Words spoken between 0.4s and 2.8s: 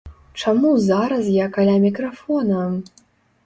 Чаму зараз я каля мікрафона?